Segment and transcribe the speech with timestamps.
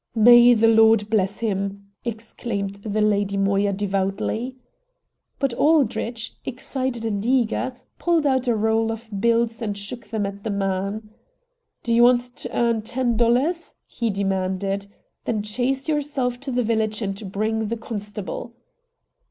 [0.15, 4.55] "May the Lord bless him!" exclaimed the Lady Moya devoutly.
[5.37, 10.43] But Aldrich, excited and eager, pulled out a roll of bills and shook them at
[10.43, 11.11] the man.
[11.83, 14.87] "Do you want to earn ten dollars?" he demanded;
[15.25, 18.55] "then chase yourself to the village and bring the constable."